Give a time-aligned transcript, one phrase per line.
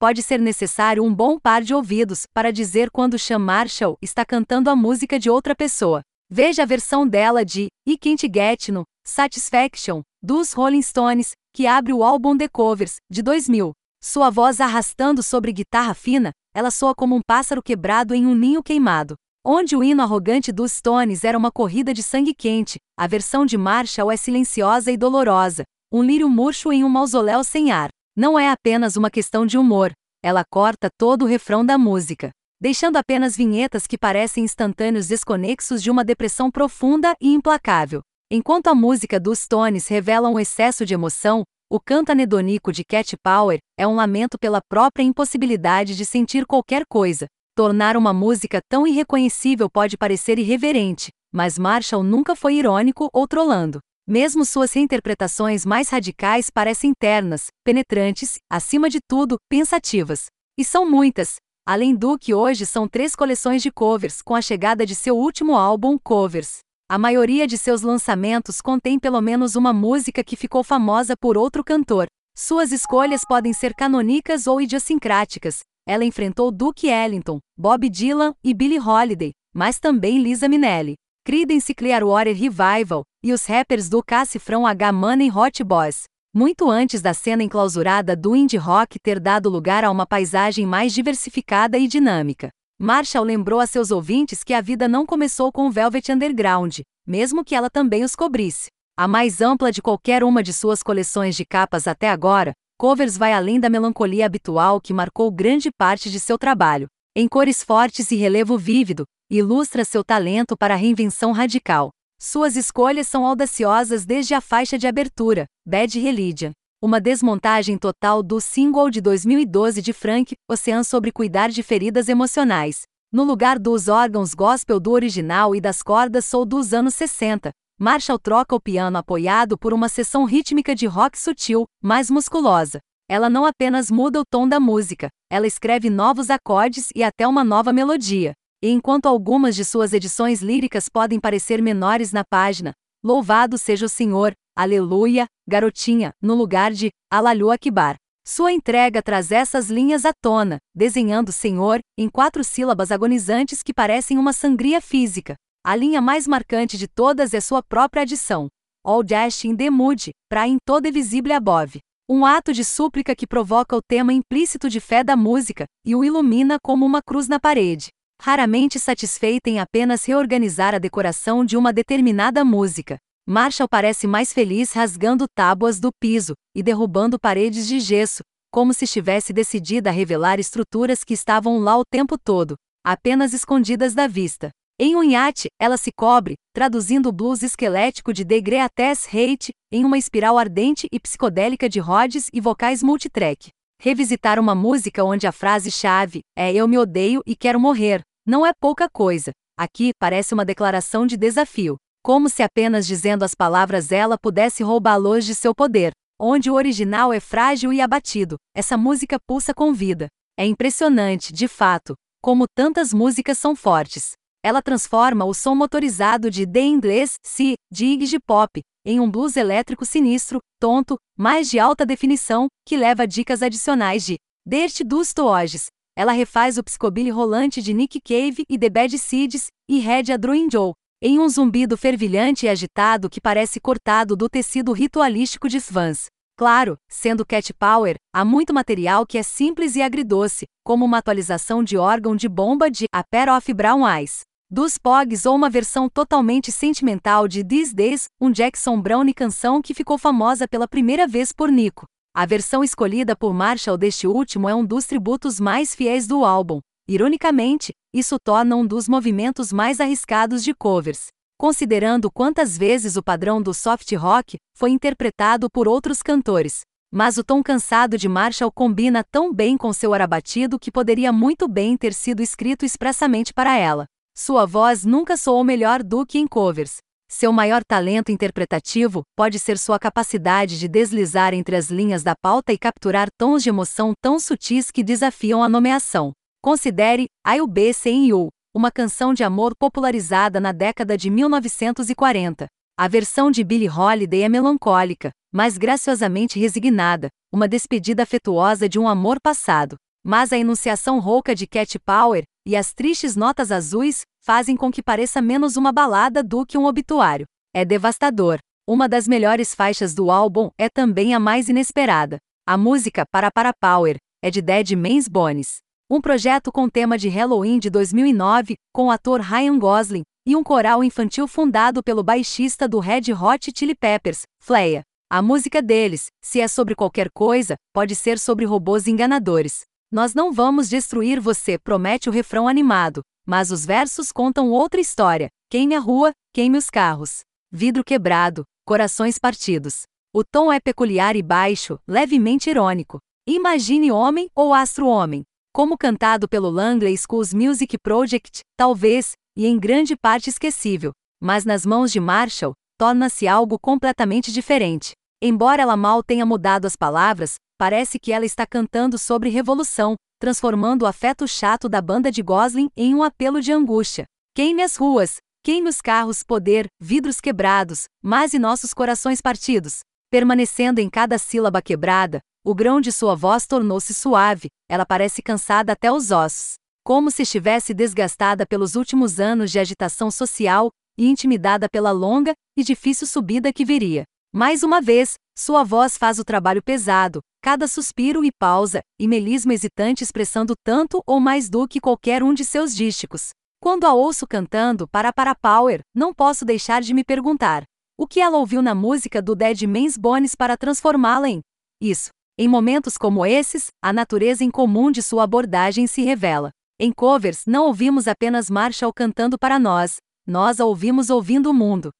[0.00, 4.70] pode ser necessário um bom par de ouvidos para dizer quando Sean Marshall está cantando
[4.70, 6.00] a música de outra pessoa.
[6.30, 11.92] Veja a versão dela de I Can't Get No Satisfaction, dos Rolling Stones, que abre
[11.92, 13.72] o álbum The Covers, de 2000.
[14.02, 18.62] Sua voz arrastando sobre guitarra fina, ela soa como um pássaro quebrado em um ninho
[18.62, 19.16] queimado.
[19.44, 23.58] Onde o hino arrogante dos Stones era uma corrida de sangue quente, a versão de
[23.58, 27.90] Marshall é silenciosa e dolorosa, um lírio murcho em um mausoléu sem ar.
[28.20, 29.92] Não é apenas uma questão de humor,
[30.22, 35.90] ela corta todo o refrão da música, deixando apenas vinhetas que parecem instantâneos desconexos de
[35.90, 38.02] uma depressão profunda e implacável.
[38.30, 43.16] Enquanto a música dos Stones revela um excesso de emoção, o canto anedônico de Cat
[43.24, 48.86] Power é um lamento pela própria impossibilidade de sentir qualquer coisa, Tornar uma música tão
[48.86, 53.80] irreconhecível pode parecer irreverente, mas Marshall nunca foi irônico ou trolando.
[54.06, 60.26] Mesmo suas reinterpretações mais radicais parecem ternas, penetrantes, acima de tudo, pensativas.
[60.58, 61.36] E são muitas.
[61.66, 65.54] Além do que hoje são três coleções de covers com a chegada de seu último
[65.56, 66.58] álbum Covers.
[66.88, 71.62] A maioria de seus lançamentos contém pelo menos uma música que ficou famosa por outro
[71.62, 72.06] cantor.
[72.36, 78.78] Suas escolhas podem ser canônicas ou idiosincráticas, ela enfrentou Duke Ellington, Bob Dylan e Billie
[78.78, 85.30] Holiday, mas também Lisa Minnelli, Creedence Clearwater Revival e os rappers do Cassifrão H Money
[85.30, 86.04] Hot Boys.
[86.34, 90.94] Muito antes da cena enclausurada do indie rock ter dado lugar a uma paisagem mais
[90.94, 92.48] diversificada e dinâmica.
[92.80, 97.44] Marshall lembrou a seus ouvintes que a vida não começou com o Velvet Underground, mesmo
[97.44, 98.68] que ela também os cobrisse.
[98.96, 103.34] A mais ampla de qualquer uma de suas coleções de capas até agora, Covers vai
[103.34, 106.86] além da melancolia habitual que marcou grande parte de seu trabalho.
[107.14, 111.90] Em cores fortes e relevo vívido, ilustra seu talento para a reinvenção radical.
[112.22, 118.38] Suas escolhas são audaciosas desde a faixa de abertura, Bad Religion, uma desmontagem total do
[118.42, 122.82] single de 2012 de Frank Ocean sobre cuidar de feridas emocionais.
[123.10, 128.18] No lugar dos órgãos gospel do original e das cordas soul dos anos 60, Marshall
[128.18, 132.80] troca o piano apoiado por uma seção rítmica de rock sutil, mais musculosa.
[133.08, 137.42] Ela não apenas muda o tom da música, ela escreve novos acordes e até uma
[137.42, 138.34] nova melodia.
[138.62, 142.72] E enquanto algumas de suas edições líricas podem parecer menores na página,
[143.02, 147.96] Louvado seja o Senhor, Aleluia, Garotinha, no lugar de Alalu Akbar.
[148.26, 154.18] Sua entrega traz essas linhas à tona, desenhando Senhor em quatro sílabas agonizantes que parecem
[154.18, 155.34] uma sangria física.
[155.64, 158.48] A linha mais marcante de todas é sua própria adição.
[158.84, 161.80] All dash in the mood, pra in toda visível above.
[162.06, 166.04] Um ato de súplica que provoca o tema implícito de fé da música e o
[166.04, 167.88] ilumina como uma cruz na parede.
[168.22, 174.72] Raramente satisfeita em apenas reorganizar a decoração de uma determinada música, Marshall parece mais feliz
[174.72, 178.22] rasgando tábuas do piso e derrubando paredes de gesso,
[178.52, 183.94] como se estivesse decidida a revelar estruturas que estavam lá o tempo todo, apenas escondidas
[183.94, 184.50] da vista.
[184.78, 189.82] Em um iate, ela se cobre, traduzindo o blues esquelético de The Greatest Hate em
[189.82, 193.48] uma espiral ardente e psicodélica de Rhodes e vocais multitrack.
[193.80, 198.52] Revisitar uma música onde a frase-chave é Eu me odeio e quero morrer não é
[198.58, 199.32] pouca coisa.
[199.58, 201.76] Aqui parece uma declaração de desafio.
[202.02, 205.92] Como se apenas dizendo as palavras ela pudesse roubá-los de seu poder.
[206.18, 210.08] Onde o original é frágil e abatido, essa música pulsa com vida.
[210.38, 214.12] É impressionante, de fato, como tantas músicas são fortes.
[214.42, 219.36] Ela transforma o som motorizado de The inglês, si, de Iggy Pop, em um blues
[219.36, 224.16] elétrico sinistro, tonto, mais de alta definição, que leva dicas adicionais de
[224.46, 225.66] Dirt dos Tooges.
[226.00, 230.16] Ela refaz o psicobilly rolante de Nick Cave e The Bad Seeds, e Red a
[230.16, 230.72] Druin Joe,
[231.02, 236.06] em um zumbido fervilhante e agitado que parece cortado do tecido ritualístico de Svans.
[236.38, 241.62] Claro, sendo Cat Power, há muito material que é simples e agridoce, como uma atualização
[241.62, 245.86] de órgão de bomba de A Pair of Brown Eyes dos Pogs ou uma versão
[245.86, 251.30] totalmente sentimental de These Days, um Jackson Browne canção que ficou famosa pela primeira vez
[251.30, 251.84] por Nico.
[252.12, 256.58] A versão escolhida por Marshall deste último é um dos tributos mais fiéis do álbum.
[256.88, 261.06] Ironicamente, isso torna um dos movimentos mais arriscados de covers,
[261.38, 266.62] considerando quantas vezes o padrão do soft rock foi interpretado por outros cantores.
[266.92, 271.12] Mas o tom cansado de Marshall combina tão bem com seu ar abatido que poderia
[271.12, 273.86] muito bem ter sido escrito expressamente para ela.
[274.18, 276.78] Sua voz nunca soou melhor do que em covers.
[277.12, 282.52] Seu maior talento interpretativo pode ser sua capacidade de deslizar entre as linhas da pauta
[282.52, 286.12] e capturar tons de emoção tão sutis que desafiam a nomeação.
[286.40, 292.46] Considere I'll Be Saying You, uma canção de amor popularizada na década de 1940.
[292.78, 298.86] A versão de Billie Holiday é melancólica, mas graciosamente resignada, uma despedida afetuosa de um
[298.86, 299.74] amor passado.
[300.06, 304.80] Mas a enunciação rouca de Cat Power e as tristes notas azuis fazem com que
[304.80, 307.26] pareça menos uma balada do que um obituário.
[307.52, 308.38] É devastador.
[308.64, 312.18] Uma das melhores faixas do álbum é também a mais inesperada.
[312.46, 315.56] A música Para Para Power é de Dead Man's Bones,
[315.90, 320.44] um projeto com tema de Halloween de 2009, com o ator Ryan Gosling e um
[320.44, 324.82] coral infantil fundado pelo baixista do Red Hot Chili Peppers, Fleia.
[325.10, 329.62] A música deles, se é sobre qualquer coisa, pode ser sobre robôs enganadores.
[329.90, 335.28] Nós não vamos destruir você, promete o refrão animado, mas os versos contam outra história.
[335.50, 337.20] Queime a rua, queime os carros.
[337.52, 339.82] Vidro quebrado, corações partidos.
[340.12, 342.98] O tom é peculiar e baixo, levemente irônico.
[343.26, 345.22] Imagine Homem ou Astro Homem.
[345.52, 351.66] Como cantado pelo Langley Schools Music Project, talvez, e em grande parte esquecível, mas nas
[351.66, 354.92] mãos de Marshall, torna-se algo completamente diferente.
[355.22, 360.82] Embora ela mal tenha mudado as palavras, parece que ela está cantando sobre revolução, transformando
[360.82, 364.04] o afeto chato da banda de Gosling em um apelo de angústia.
[364.34, 369.80] Queime as ruas, queime os carros, poder, vidros quebrados, mas e nossos corações partidos.
[370.10, 375.72] Permanecendo em cada sílaba quebrada, o grão de sua voz tornou-se suave, ela parece cansada
[375.72, 376.54] até os ossos.
[376.84, 382.62] Como se estivesse desgastada pelos últimos anos de agitação social e intimidada pela longa e
[382.62, 384.04] difícil subida que viria.
[384.32, 389.52] Mais uma vez, sua voz faz o trabalho pesado, cada suspiro e pausa, e melisma
[389.52, 393.30] hesitante expressando tanto ou mais do que qualquer um de seus dísticos.
[393.60, 397.64] Quando a ouço cantando para para Power, não posso deixar de me perguntar:
[397.98, 401.40] o que ela ouviu na música do Dead Man's Bones para transformá-la em
[401.82, 402.10] isso?
[402.38, 406.50] Em momentos como esses, a natureza incomum de sua abordagem se revela.
[406.78, 411.90] Em covers, não ouvimos apenas Marshall cantando para nós, nós a ouvimos ouvindo o mundo.